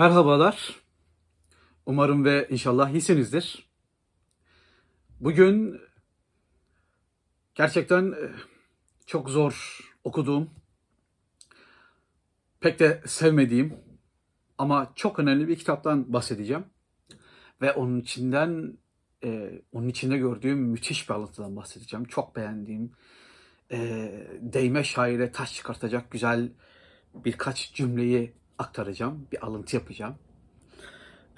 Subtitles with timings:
[0.00, 0.76] Merhabalar.
[1.86, 3.70] Umarım ve inşallah iyisinizdir.
[5.20, 5.80] Bugün
[7.54, 8.30] gerçekten e,
[9.06, 10.50] çok zor okuduğum,
[12.60, 13.74] pek de sevmediğim
[14.58, 16.64] ama çok önemli bir kitaptan bahsedeceğim.
[17.62, 18.78] Ve onun içinden,
[19.24, 22.04] e, onun içinde gördüğüm müthiş bir alıntıdan bahsedeceğim.
[22.04, 22.92] Çok beğendiğim,
[23.72, 23.78] e,
[24.40, 26.52] değme şaire taş çıkartacak güzel
[27.14, 29.26] birkaç cümleyi aktaracağım.
[29.32, 30.14] Bir alıntı yapacağım.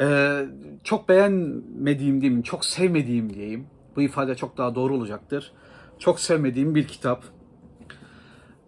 [0.01, 0.47] Ee,
[0.85, 3.67] çok beğenmediğim diyeyim, çok sevmediğim diyeyim.
[3.97, 5.53] Bu ifade çok daha doğru olacaktır.
[5.99, 7.25] Çok sevmediğim bir kitap.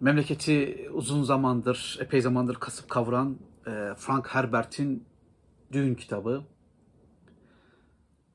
[0.01, 3.37] Memleketi uzun zamandır, epey zamandır kasıp kavuran
[3.67, 5.03] e, Frank Herbert'in
[5.71, 6.43] Düğün kitabı.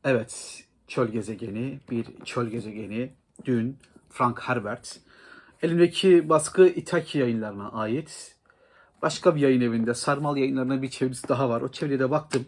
[0.04, 3.14] Evet, çöl gezegeni, bir çöl gezegeni,
[3.44, 3.78] Dün,
[4.08, 5.00] Frank Herbert.
[5.62, 8.36] Elimdeki baskı İtaki yayınlarına ait.
[9.02, 11.60] Başka bir yayın evinde, Sarmal yayınlarına bir çevirisi daha var.
[11.60, 12.44] O çeviriye de baktım.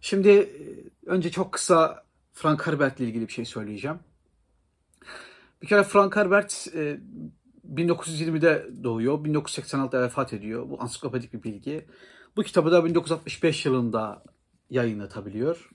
[0.00, 0.50] Şimdi e,
[1.06, 3.98] önce çok kısa Frank Herbert ile ilgili bir şey söyleyeceğim.
[5.62, 7.00] Bir kere Frank Herbert e,
[7.74, 10.70] 1920'de doğuyor, 1986'da vefat ediyor.
[10.70, 11.86] Bu ansiklopedik bir bilgi.
[12.36, 14.22] Bu kitabı da 1965 yılında
[14.70, 15.70] yayınlatabiliyor.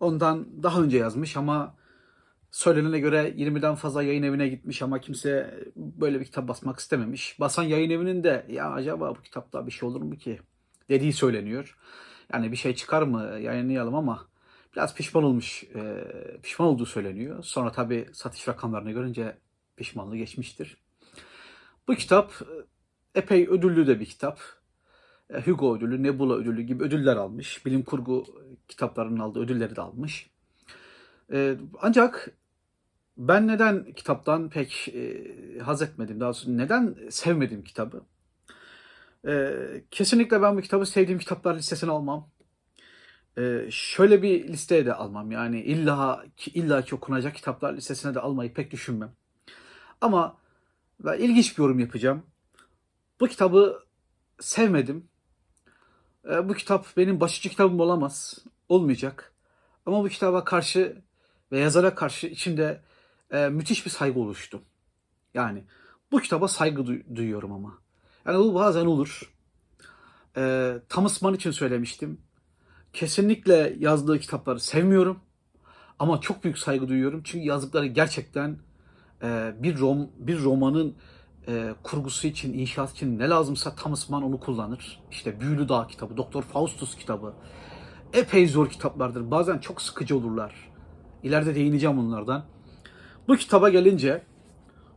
[0.00, 1.74] Ondan daha önce yazmış ama
[2.50, 7.40] söylenene göre 20'den fazla yayın evine gitmiş ama kimse böyle bir kitap basmak istememiş.
[7.40, 10.40] Basan yayın evinin de ya acaba bu kitapta bir şey olur mu ki
[10.88, 11.78] dediği söyleniyor.
[12.32, 14.28] Yani bir şey çıkar mı yayınlayalım ama
[14.76, 16.04] biraz pişman olmuş, e,
[16.42, 17.42] pişman olduğu söyleniyor.
[17.42, 19.38] Sonra tabii satış rakamlarını görünce
[19.76, 20.76] pişmanlığı geçmiştir.
[21.88, 24.40] Bu kitap e, epey ödüllü de bir kitap.
[25.30, 27.66] E, Hugo ödülü, Nebula ödülü gibi ödüller almış.
[27.66, 28.24] Bilim kurgu
[28.68, 30.30] kitaplarının aldığı ödülleri de almış.
[31.32, 32.30] E, ancak
[33.16, 35.24] ben neden kitaptan pek e,
[35.58, 38.02] haz etmedim, daha doğrusu neden sevmedim kitabı?
[39.26, 39.52] E,
[39.90, 42.28] kesinlikle ben bu kitabı sevdiğim kitaplar listesine almam.
[43.38, 45.30] E, şöyle bir listeye de almam.
[45.30, 49.12] Yani illa ki, illa ki okunacak kitaplar listesine de almayı pek düşünmem.
[50.00, 50.36] Ama
[51.00, 52.22] ben ilginç bir yorum yapacağım.
[53.20, 53.84] Bu kitabı
[54.40, 55.08] sevmedim.
[56.44, 58.38] Bu kitap benim başucu kitabım olamaz.
[58.68, 59.34] Olmayacak.
[59.86, 61.02] Ama bu kitaba karşı
[61.52, 62.82] ve yazara karşı içimde
[63.30, 64.62] e, müthiş bir saygı oluştu.
[65.34, 65.64] Yani
[66.12, 67.78] bu kitaba saygı duy- duyuyorum ama.
[68.26, 69.32] Yani bu bazen olur.
[70.36, 72.20] E, Thomas Mann için söylemiştim.
[72.92, 75.20] Kesinlikle yazdığı kitapları sevmiyorum.
[75.98, 77.22] Ama çok büyük saygı duyuyorum.
[77.24, 78.58] Çünkü yazdıkları gerçekten
[79.22, 80.96] e, bir rom bir romanın
[81.48, 85.00] e, kurgusu için, inşaat için ne lazımsa Thomas Mann onu kullanır.
[85.10, 87.34] İşte Büyülü Dağ kitabı, Doktor Faustus kitabı.
[88.12, 89.30] Epey zor kitaplardır.
[89.30, 90.75] Bazen çok sıkıcı olurlar.
[91.26, 92.44] İleride değineceğim onlardan.
[93.28, 94.22] Bu kitaba gelince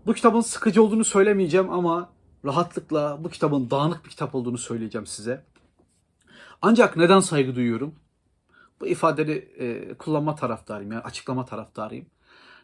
[0.06, 2.10] bu kitabın sıkıcı olduğunu söylemeyeceğim ama
[2.46, 5.46] rahatlıkla bu kitabın dağınık bir kitap olduğunu söyleyeceğim size.
[6.62, 7.96] Ancak neden saygı duyuyorum?
[8.82, 12.06] Bu ifadeleri e, kullanma taraftarıyım, yani açıklama taraftarıyım.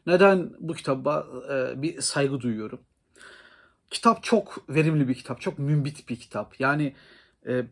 [0.07, 2.79] Neden bu kitaba e, bir saygı duyuyorum?
[3.91, 6.59] Kitap çok verimli bir kitap, çok mümbit bir kitap.
[6.59, 6.95] Yani
[7.47, 7.65] e,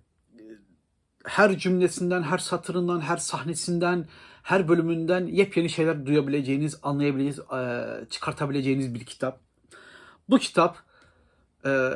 [1.23, 4.06] her cümlesinden, her satırından, her sahnesinden,
[4.44, 9.39] her bölümünden yepyeni şeyler duyabileceğiniz, anlayabileceğiniz, e, çıkartabileceğiniz bir kitap.
[10.29, 10.78] Bu kitap
[11.66, 11.89] e,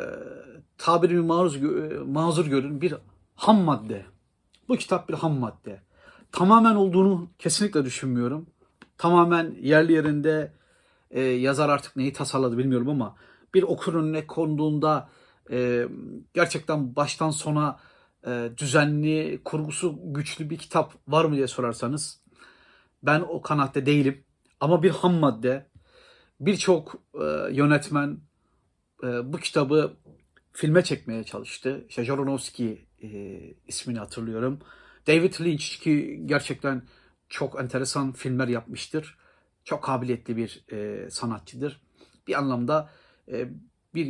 [0.77, 2.93] tabirimi maruz, gö- mazur görün bir
[3.35, 4.05] ham madde.
[4.69, 5.81] Bu kitap bir ham madde.
[6.31, 8.47] Tamamen olduğunu kesinlikle düşünmüyorum.
[8.97, 10.51] Tamamen yerli yerinde
[11.11, 13.15] e, yazar artık neyi tasarladı bilmiyorum ama
[13.53, 15.09] bir okur önüne konduğunda
[15.51, 15.87] e,
[16.33, 17.79] gerçekten baştan sona
[18.27, 22.21] e, düzenli, kurgusu güçlü bir kitap var mı diye sorarsanız
[23.03, 24.23] ben o kanaatte değilim.
[24.59, 25.69] Ama bir ham madde.
[26.39, 28.19] Birçok e, yönetmen
[29.03, 29.97] e, bu kitabı
[30.51, 31.85] filme çekmeye çalıştı.
[31.89, 34.59] İşte Aronofsky e, ismini hatırlıyorum.
[35.07, 36.83] David Lynch ki gerçekten
[37.29, 39.17] çok enteresan filmler yapmıştır.
[39.63, 41.81] Çok kabiliyetli bir e, sanatçıdır.
[42.27, 42.89] Bir anlamda
[43.31, 43.49] e,
[43.93, 44.07] bir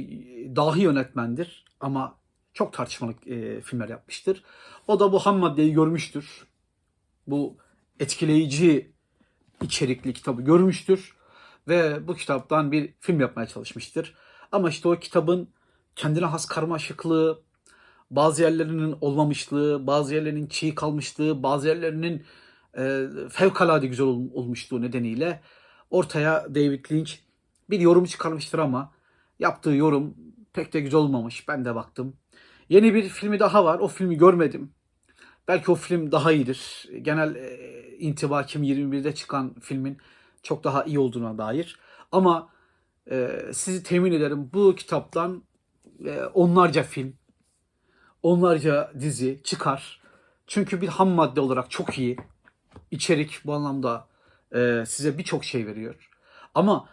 [0.55, 2.19] dahi yönetmendir ama
[2.57, 4.43] çok tartışmalı e, filmler yapmıştır.
[4.87, 6.47] O da bu ham maddeyi görmüştür.
[7.27, 7.57] Bu
[7.99, 8.91] etkileyici
[9.61, 11.15] içerikli kitabı görmüştür
[11.67, 14.15] ve bu kitaptan bir film yapmaya çalışmıştır.
[14.51, 15.49] Ama işte o kitabın
[15.95, 17.43] kendine has karmaşıklığı,
[18.11, 22.25] bazı yerlerinin olmamışlığı, bazı yerlerinin çiğ kalmışlığı, bazı yerlerinin
[22.77, 25.41] e, fevkalade güzel ol- olmuşluğu nedeniyle
[25.89, 27.11] ortaya David Lynch
[27.69, 28.91] bir yorum çıkarmıştır ama
[29.39, 30.15] yaptığı yorum
[30.57, 31.47] pek de güzel olmamış.
[31.47, 32.17] Ben de baktım.
[32.69, 33.79] Yeni bir filmi daha var.
[33.79, 34.73] O filmi görmedim.
[35.47, 36.89] Belki o film daha iyidir.
[37.01, 39.97] Genel e, intiba 2021'de çıkan filmin
[40.43, 41.79] çok daha iyi olduğuna dair.
[42.11, 42.49] Ama
[43.11, 45.43] e, sizi temin ederim bu kitaptan
[46.05, 47.13] e, onlarca film,
[48.23, 50.01] onlarca dizi çıkar.
[50.47, 52.17] Çünkü bir ham madde olarak çok iyi.
[52.91, 54.07] İçerik bu anlamda
[54.55, 56.09] e, size birçok şey veriyor.
[56.55, 56.89] Ama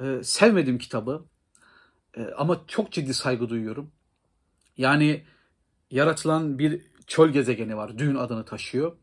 [0.00, 1.31] e, sevmedim kitabı.
[2.16, 3.90] E, ama çok ciddi saygı duyuyorum.
[4.76, 5.22] Yani
[5.90, 7.98] yaratılan bir çöl gezegeni var.
[7.98, 8.96] Dün adını taşıyor.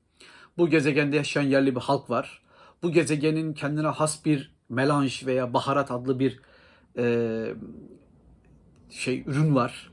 [0.57, 2.41] Bu gezegende yaşayan yerli bir halk var.
[2.83, 6.39] Bu gezegenin kendine has bir melanj veya baharat adlı bir
[6.97, 7.45] e,
[8.89, 9.91] şey ürün var.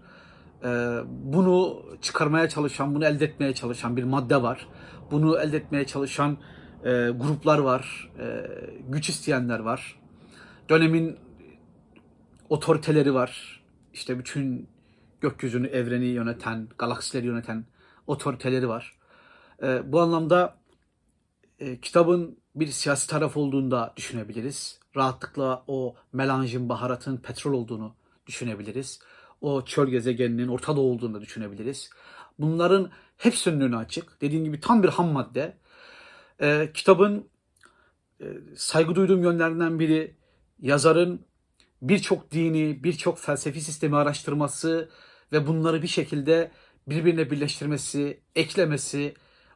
[0.65, 0.69] E,
[1.09, 4.69] bunu çıkarmaya çalışan, bunu elde etmeye çalışan bir madde var.
[5.11, 6.39] Bunu elde etmeye çalışan
[6.85, 8.47] e, gruplar var, e,
[8.89, 10.01] güç isteyenler var.
[10.69, 11.19] Dönemin
[12.49, 13.63] otoriteleri var.
[13.93, 14.69] İşte bütün
[15.21, 17.65] gökyüzünü, evreni yöneten, galaksileri yöneten
[18.07, 18.97] otoriteleri var.
[19.63, 20.59] E, bu anlamda
[21.59, 24.81] e, kitabın bir siyasi taraf olduğunu da düşünebiliriz.
[24.97, 27.95] Rahatlıkla o melanjin, baharatın petrol olduğunu
[28.27, 29.01] düşünebiliriz.
[29.41, 31.91] O çöl gezegeninin Orta olduğunu da düşünebiliriz.
[32.39, 34.21] Bunların hepsinin önü açık.
[34.21, 35.57] Dediğim gibi tam bir ham madde.
[36.41, 37.29] E, kitabın
[38.21, 38.25] e,
[38.57, 40.15] saygı duyduğum yönlerinden biri
[40.61, 41.27] yazarın
[41.83, 44.89] birçok dini, birçok felsefi sistemi araştırması
[45.33, 46.51] ve bunları bir şekilde
[46.87, 49.15] birbirine birleştirmesi, eklemesi,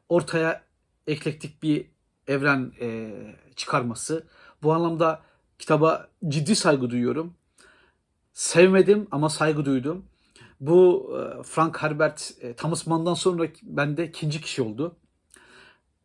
[0.08, 0.62] ortaya
[1.06, 1.86] eklektik bir
[2.26, 3.10] evren e,
[3.56, 4.26] çıkarması.
[4.62, 5.22] Bu anlamda
[5.58, 7.34] kitaba ciddi saygı duyuyorum.
[8.32, 10.04] Sevmedim ama saygı duydum.
[10.60, 14.96] Bu e, Frank Herbert e, Thomas Mann'dan sonra bende ikinci kişi oldu.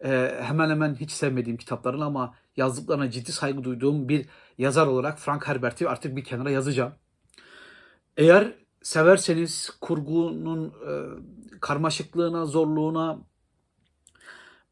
[0.06, 4.26] E, hemen hemen hiç sevmediğim kitapların ama yazdıklarına ciddi saygı duyduğum bir
[4.58, 6.94] yazar olarak Frank Herbert'i artık bir kenara yazacağım.
[8.18, 10.92] Eğer severseniz kurgunun e,
[11.60, 13.20] karmaşıklığına, zorluğuna,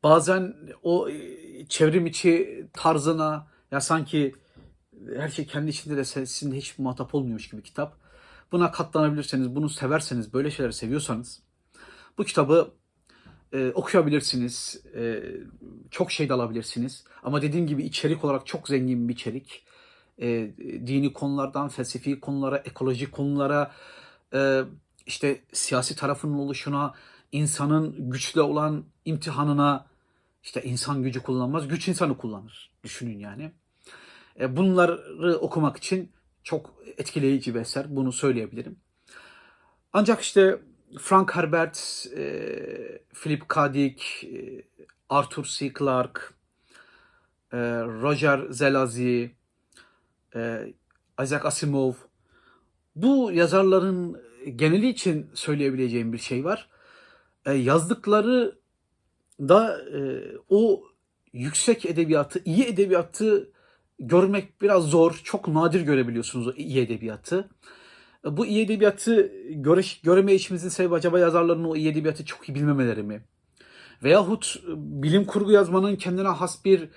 [0.04, 4.36] bazen o e, çevrim içi tarzına ya sanki
[5.16, 7.98] her şey kendi içinde de sizinle hiç muhatap olmuyormuş gibi kitap.
[8.52, 11.44] Buna katlanabilirseniz, bunu severseniz, böyle şeyleri seviyorsanız
[12.18, 12.74] bu kitabı
[13.54, 14.84] e, okuyabilirsiniz.
[14.96, 15.24] E,
[15.92, 17.04] çok şey de alabilirsiniz.
[17.24, 19.66] Ama dediğim gibi içerik olarak çok zengin bir içerik.
[20.22, 20.28] E,
[20.88, 23.72] dini konulardan felsefi konulara, ekolojik konulara,
[24.34, 24.62] e,
[25.06, 26.94] işte siyasi tarafının oluşuna,
[27.32, 29.86] insanın güçle olan imtihanına,
[30.44, 32.72] işte insan gücü kullanmaz, güç insanı kullanır.
[32.84, 33.52] Düşünün yani.
[34.40, 36.12] E, bunları okumak için
[36.44, 37.96] çok etkileyici bir eser.
[37.96, 38.76] Bunu söyleyebilirim.
[39.94, 40.60] Ancak işte
[41.00, 43.74] Frank Herbert, e, Philip K.
[43.74, 44.64] Dick, e,
[45.10, 45.74] Arthur C.
[45.80, 46.22] Clarke,
[47.54, 49.30] e, Roger Zelazny,
[50.36, 50.74] e,
[51.24, 51.94] Isaac Asimov.
[52.96, 54.22] Bu yazarların
[54.56, 56.70] geneli için söyleyebileceğim bir şey var.
[57.46, 58.60] E, yazdıkları
[59.40, 60.84] da e, o
[61.34, 63.52] yüksek edebiyatı, iyi edebiyatı
[64.00, 65.22] görmek biraz zor.
[65.24, 67.50] Çok nadir görebiliyorsunuz o iyi edebiyatı.
[68.24, 73.04] Bu iyi edebiyatı göre, göreme işimizin sebebi acaba yazarların o iyi edebiyatı çok iyi bilmemeleri
[73.04, 73.24] mi?
[74.04, 76.90] Veyahut bilim kurgu yazmanın kendine has bir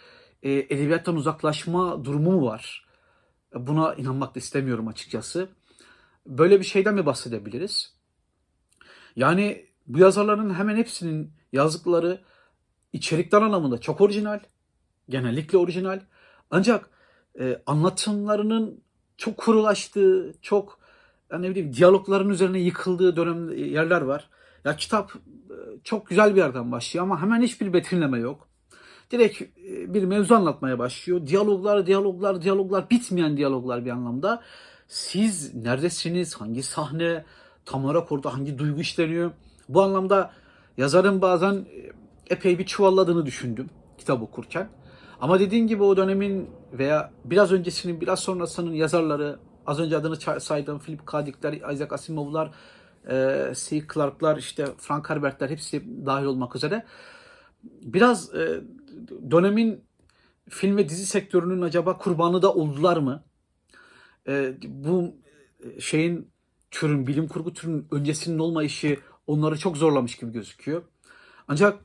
[0.43, 2.87] e, edebiyattan uzaklaşma durumu mu var?
[3.55, 5.49] Buna inanmak da istemiyorum açıkçası.
[6.26, 7.94] Böyle bir şeyden mi bahsedebiliriz?
[9.17, 12.20] Yani bu yazarların hemen hepsinin yazdıkları
[12.93, 14.40] içerikler anlamında çok orijinal.
[15.08, 16.00] Genellikle orijinal.
[16.50, 16.90] Ancak
[17.40, 18.81] e, anlatımlarının
[19.17, 20.85] çok kurulaştığı, çok
[21.32, 24.28] yani ne bileyim diyalogların üzerine yıkıldığı dönem yerler var.
[24.64, 25.12] Ya kitap
[25.50, 28.48] e, çok güzel bir yerden başlıyor ama hemen hiçbir betimleme yok.
[29.10, 31.27] Direkt e, bir mevzu anlatmaya başlıyor.
[31.27, 34.43] Diyaloglar, diyaloglar, diyaloglar, bitmeyen diyaloglar bir anlamda.
[34.89, 36.34] Siz neredesiniz?
[36.34, 37.24] Hangi sahne?
[37.65, 39.31] Tam olarak orada hangi duygu işleniyor?
[39.69, 40.31] Bu anlamda
[40.77, 41.93] yazarın bazen e,
[42.31, 44.69] epey bir çuvalladığını düşündüm kitap okurken.
[45.20, 50.79] Ama dediğin gibi o dönemin veya biraz öncesinin biraz sonrasının yazarları az önce adını saydığım
[50.79, 51.27] Philip K.
[51.27, 52.51] Dick'ler, Isaac Asimov'lar,
[53.11, 53.82] e, C.
[53.94, 56.87] Clarke'lar, işte Frank Herbert'ler hepsi dahil olmak üzere
[57.82, 58.61] biraz e,
[59.31, 59.85] dönemin
[60.49, 63.25] film ve dizi sektörünün acaba kurbanı da oldular mı?
[64.29, 65.17] E, bu
[65.81, 66.31] şeyin
[66.70, 70.82] türün, bilim kurgu türünün öncesinin olmayışı onları çok zorlamış gibi gözüküyor.
[71.49, 71.79] Ancak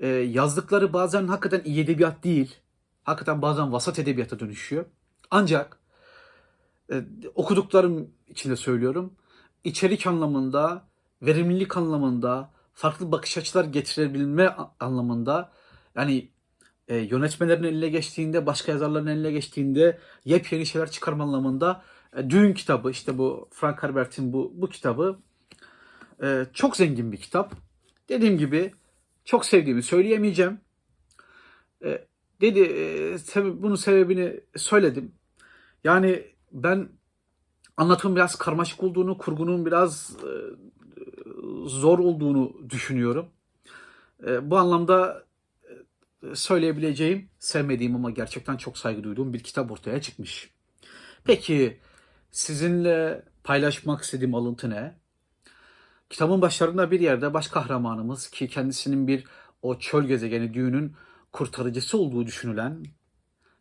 [0.00, 2.56] e, yazdıkları bazen hakikaten iyi edebiyat değil.
[3.02, 4.84] Hakikaten bazen vasat edebiyata dönüşüyor.
[5.30, 5.78] Ancak
[6.92, 7.04] e,
[7.34, 9.12] okuduklarım içinde söylüyorum.
[9.64, 10.88] içerik anlamında,
[11.22, 15.52] verimlilik anlamında, farklı bakış açılar getirebilme anlamında
[15.94, 16.28] yani
[16.88, 21.82] e, yönetmelerin eline geçtiğinde, başka yazarların eline geçtiğinde yepyeni şeyler çıkarma anlamında
[22.16, 25.18] e, Düğün kitabı işte bu Frank Herbert'in bu bu kitabı
[26.22, 27.52] e, çok zengin bir kitap.
[28.08, 28.74] Dediğim gibi
[29.24, 30.60] çok sevdiğimi söyleyemeyeceğim.
[31.84, 32.06] E,
[32.40, 35.14] dedi e, sebe- bunun sebebini söyledim.
[35.84, 36.88] Yani ben
[37.76, 40.32] anlatımın biraz karmaşık olduğunu, kurgunun biraz e,
[41.66, 43.28] zor olduğunu düşünüyorum.
[44.26, 45.24] E, bu anlamda
[46.22, 50.50] e, söyleyebileceğim, sevmediğim ama gerçekten çok saygı duyduğum bir kitap ortaya çıkmış.
[51.24, 51.80] Peki
[52.30, 54.94] sizinle paylaşmak istediğim alıntı ne?
[56.10, 59.24] Kitabın başlarında bir yerde baş kahramanımız ki kendisinin bir
[59.62, 60.96] o çöl gezegeni düğünün
[61.32, 62.84] kurtarıcısı olduğu düşünülen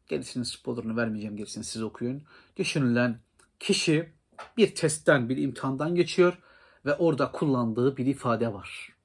[0.07, 2.23] gerisinin spoilerını vermeyeceğim gerisini siz okuyun.
[2.57, 3.19] Düşünülen
[3.59, 4.13] kişi
[4.57, 6.37] bir testten bir imtihandan geçiyor
[6.85, 8.95] ve orada kullandığı bir ifade var.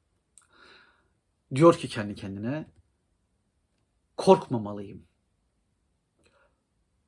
[1.55, 2.67] Diyor ki kendi kendine
[4.17, 5.07] korkmamalıyım.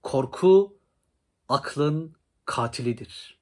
[0.03, 0.79] Korku
[1.49, 3.39] aklın katilidir.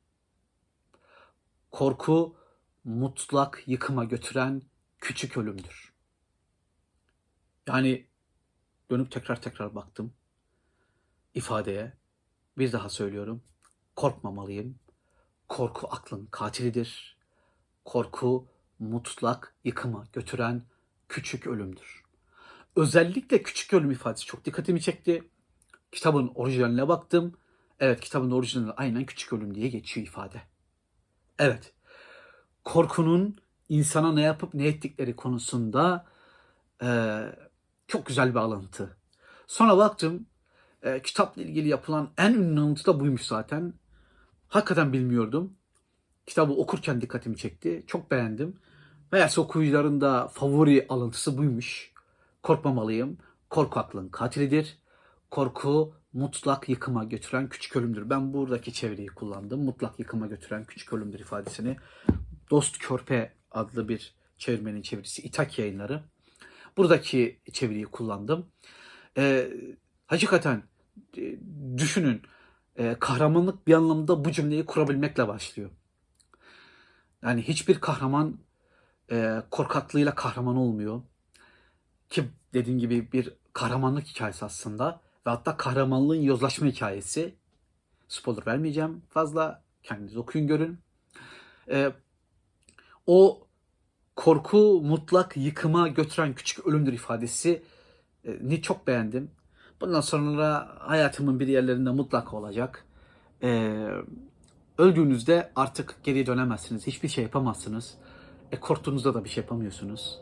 [1.70, 2.36] Korku
[2.84, 4.62] mutlak yıkıma götüren
[4.98, 5.92] küçük ölümdür.
[7.66, 8.06] Yani
[8.90, 10.12] dönüp tekrar tekrar baktım
[11.34, 11.92] ifadeye.
[12.58, 13.42] Bir daha söylüyorum.
[13.96, 14.78] Korkmamalıyım.
[15.48, 17.16] Korku aklın katilidir.
[17.84, 18.48] Korku
[18.78, 20.62] mutlak yıkıma götüren
[21.08, 22.02] küçük ölümdür.
[22.76, 25.28] Özellikle küçük ölüm ifadesi çok dikkatimi çekti.
[25.92, 27.34] Kitabın orijinaline baktım.
[27.80, 30.42] Evet kitabın orijinalinde aynen küçük ölüm diye geçiyor ifade.
[31.38, 31.74] Evet.
[32.64, 33.36] Korkunun
[33.68, 36.06] insana ne yapıp ne ettikleri konusunda
[36.82, 37.36] eee,
[37.88, 38.96] çok güzel bir alıntı.
[39.46, 40.26] Sonra baktım
[40.82, 43.74] e, kitapla ilgili yapılan en ünlü alıntı da buymuş zaten.
[44.48, 45.56] Hakikaten bilmiyordum.
[46.26, 47.84] Kitabı okurken dikkatimi çekti.
[47.86, 48.56] Çok beğendim.
[49.12, 51.92] Meğerse okuyucuların da favori alıntısı buymuş.
[52.42, 53.18] Korkmamalıyım.
[53.50, 54.78] Korku aklın katilidir.
[55.30, 58.10] Korku mutlak yıkıma götüren küçük ölümdür.
[58.10, 59.64] Ben buradaki çeviriyi kullandım.
[59.64, 61.76] Mutlak yıkıma götüren küçük ölümdür ifadesini.
[62.50, 66.02] Dost Körpe adlı bir çevirmenin çevirisi İtak yayınları.
[66.76, 68.46] Buradaki çeviriyi kullandım.
[69.18, 69.50] Ee,
[70.06, 70.62] hakikaten
[71.76, 72.22] düşünün
[72.76, 75.70] e, kahramanlık bir anlamda bu cümleyi kurabilmekle başlıyor.
[77.22, 78.38] Yani hiçbir kahraman
[79.10, 81.02] e, korkaklığıyla kahraman olmuyor.
[82.10, 85.00] Ki dediğim gibi bir kahramanlık hikayesi aslında.
[85.26, 87.34] Ve hatta kahramanlığın yozlaşma hikayesi.
[88.08, 89.62] Spoiler vermeyeceğim fazla.
[89.82, 90.78] Kendiniz okuyun görün.
[91.70, 91.92] E,
[93.06, 93.46] o
[94.16, 97.62] korku mutlak yıkıma götüren küçük ölümdür ifadesi
[98.24, 99.30] e, ni çok beğendim.
[99.82, 102.84] Bundan sonra hayatımın bir yerlerinde mutlaka olacak.
[103.42, 103.88] Ee,
[104.78, 106.86] öldüğünüzde artık geri dönemezsiniz.
[106.86, 107.94] Hiçbir şey yapamazsınız.
[108.52, 110.20] E, korktuğunuzda da bir şey yapamıyorsunuz.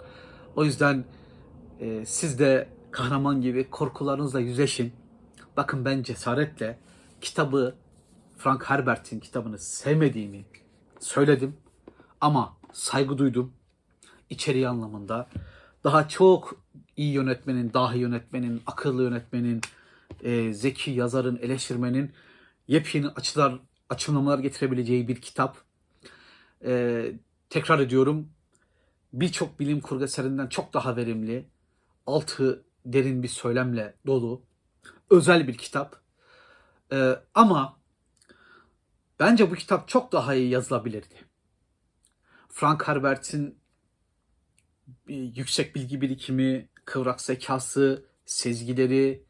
[0.56, 1.04] O yüzden
[1.80, 4.92] e, siz de kahraman gibi korkularınızla yüzleşin.
[5.56, 6.78] Bakın ben cesaretle
[7.20, 7.74] kitabı
[8.36, 10.44] Frank Herbert'in kitabını sevmediğimi
[11.00, 11.56] söyledim.
[12.20, 13.52] Ama saygı duydum.
[14.30, 15.28] İçeriği anlamında.
[15.84, 16.56] Daha çok
[17.00, 19.60] iyi yönetmenin, dahi yönetmenin, akıllı yönetmenin,
[20.22, 22.12] e, zeki yazarın, eleştirmenin
[22.68, 25.56] yepyeni açılar, açılımlar getirebileceği bir kitap.
[26.64, 27.04] E,
[27.50, 28.28] tekrar ediyorum,
[29.12, 31.46] birçok bilim kurgu eserinden çok daha verimli,
[32.06, 34.42] altı derin bir söylemle dolu,
[35.10, 36.00] özel bir kitap.
[36.92, 37.76] E, ama
[39.20, 41.14] bence bu kitap çok daha iyi yazılabilirdi.
[42.48, 43.58] Frank Herbert'in
[45.08, 49.24] bir yüksek bilgi birikimi, kıvrak zekası, sezgileri,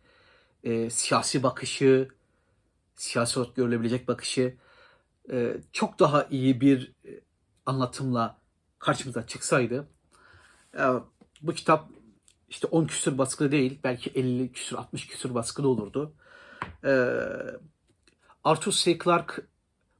[0.64, 2.08] e, siyasi bakışı,
[2.96, 4.56] siyasi olarak görülebilecek bakışı
[5.30, 7.20] e, çok daha iyi bir e,
[7.66, 8.38] anlatımla
[8.78, 9.88] karşımıza çıksaydı
[10.78, 10.82] e,
[11.42, 11.90] bu kitap
[12.48, 16.14] işte 10 küsür baskılı değil belki 50 küsür 60 küsür baskılı olurdu.
[16.84, 16.90] E,
[18.44, 18.98] Arthur C.
[18.98, 19.42] Clarke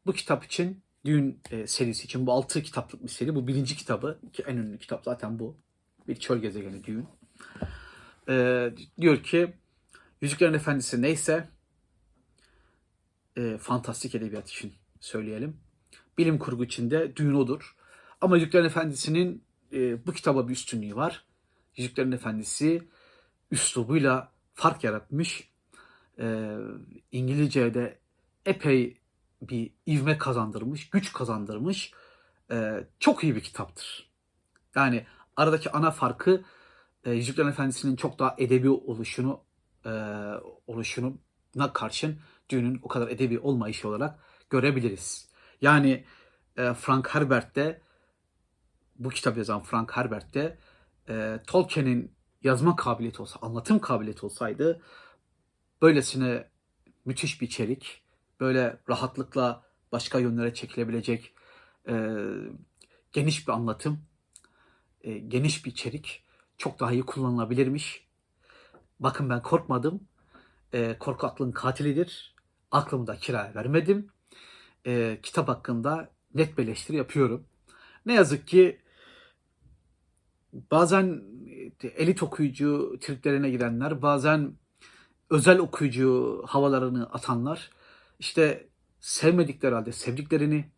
[0.07, 3.35] bu kitap için Düğün e, serisi için bu 6 kitaplık bir seri.
[3.35, 5.57] Bu birinci kitabı ki en ünlü kitap zaten bu.
[6.09, 7.20] Bir çöl gezegeni Düğün.
[8.29, 8.67] E,
[9.01, 9.55] diyor ki
[10.21, 11.49] Yüzüklerin Efendisi neyse
[13.37, 15.57] e, fantastik edebiyat için söyleyelim.
[16.19, 17.77] Bilim kurgu içinde Düğün odur.
[18.21, 21.25] Ama Yüzüklerin Efendisi'nin e, bu kitaba bir üstünlüğü var.
[21.77, 22.89] Yüzüklerin Efendisi
[23.51, 25.51] üslubuyla fark yaratmış.
[26.19, 26.57] E,
[27.13, 27.99] İngilizce'de
[28.47, 29.01] epey
[29.43, 31.93] bir ivme kazandırmış, güç kazandırmış.
[32.51, 34.11] E, çok iyi bir kitaptır.
[34.75, 35.07] Yani
[35.37, 36.45] aradaki ana farkı
[37.05, 39.41] e, Yüzüklerin Efendisi'nin çok daha edebi oluşunu
[39.87, 39.91] e,
[40.67, 42.19] oluşuna karşın
[42.51, 44.19] düğünün o kadar edebi olmayışı olarak
[44.51, 45.29] görebiliriz.
[45.61, 46.05] Yani
[46.57, 47.81] e, Frank Herbert'te
[48.99, 50.59] bu kitap yazan Frank Herbert'te
[51.09, 54.83] e, Tolkien'in yazma kabiliyeti olsa, anlatım kabiliyeti olsaydı
[55.83, 56.49] böylesine
[57.05, 58.03] müthiş bir içerik,
[58.41, 61.35] böyle rahatlıkla başka yönlere çekilebilecek
[61.89, 62.17] e,
[63.13, 64.05] geniş bir anlatım,
[65.01, 66.25] e, geniş bir içerik
[66.61, 68.07] çok daha iyi kullanılabilirmiş.
[69.01, 70.01] Bakın ben korkmadım.
[70.73, 72.35] E, korku aklın katilidir.
[72.71, 74.09] Aklımı da kiraya vermedim.
[74.87, 77.47] E, kitap hakkında net bir eleştiri yapıyorum.
[78.07, 78.81] Ne yazık ki
[80.71, 81.23] bazen
[81.83, 84.53] elit okuyucu triplerine girenler, bazen
[85.31, 87.71] özel okuyucu havalarını atanlar,
[88.19, 88.69] işte
[89.01, 90.71] sevmedikleri halde sevdiklerini,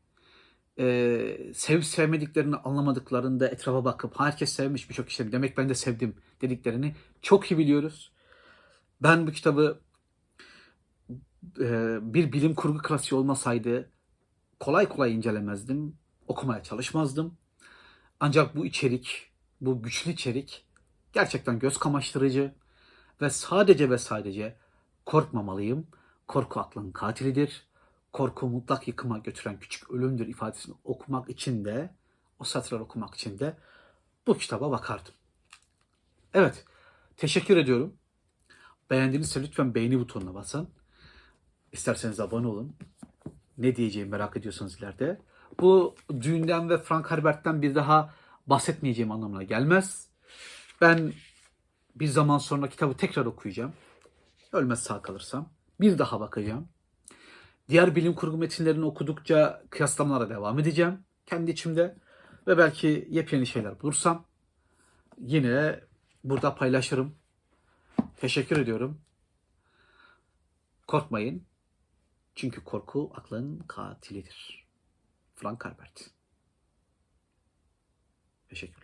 [0.79, 6.95] e, sevip sevmediklerini anlamadıklarında etrafa bakıp herkes sevmiş birçok kişi demek ben de sevdim dediklerini
[7.23, 8.13] çok iyi biliyoruz.
[9.03, 9.81] Ben bu kitabı
[11.61, 13.91] e, bir bilim kurgu klasiği olmasaydı
[14.61, 15.97] kolay kolay incelemezdim,
[16.29, 17.39] okumaya çalışmazdım.
[18.21, 20.65] Ancak bu içerik, bu güçlü içerik
[21.13, 22.55] gerçekten göz kamaştırıcı
[23.21, 24.57] ve sadece ve sadece
[25.07, 25.87] korkmamalıyım.
[26.29, 27.67] Korku aklın katilidir.
[28.13, 31.95] Korku mutlak yıkıma götüren küçük ölümdür ifadesini okumak için de,
[32.39, 33.57] o satırları okumak için de
[34.27, 35.15] bu kitaba bakardım.
[36.35, 36.65] Evet,
[37.17, 37.95] teşekkür ediyorum.
[38.91, 40.69] Beğendiğinizse lütfen beğeni butonuna basın.
[41.73, 42.77] İsterseniz abone olun.
[43.59, 45.21] Ne diyeceğimi merak ediyorsanız ileride.
[45.61, 48.15] Bu düğünden ve Frank Herbert'ten bir daha
[48.47, 50.09] bahsetmeyeceğim anlamına gelmez.
[50.81, 51.13] Ben
[51.97, 53.73] bir zaman sonra kitabı tekrar okuyacağım.
[54.53, 55.49] Ölmez sağ kalırsam.
[55.81, 56.69] Bir daha bakacağım.
[57.69, 61.05] Diğer bilim kurgu metinlerini okudukça kıyaslamalara devam edeceğim.
[61.27, 61.97] Kendi içimde.
[62.47, 64.27] Ve belki yepyeni şeyler bulursam
[65.19, 65.81] yine
[66.25, 67.17] burada paylaşırım.
[68.17, 69.01] Teşekkür ediyorum.
[70.87, 71.47] Korkmayın.
[72.35, 74.67] Çünkü korku aklın katilidir.
[75.35, 76.11] Frank Herbert.
[78.49, 78.82] Teşekkürler.